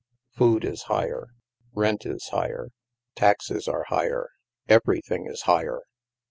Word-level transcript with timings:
Food 0.31 0.65
is 0.65 0.81
higher, 0.81 1.27
rent 1.75 2.07
is 2.07 2.29
higher, 2.29 2.69
taxes 3.13 3.67
are 3.67 3.83
higher, 3.89 4.29
everything 4.67 5.27
is 5.27 5.43
higher 5.43 5.81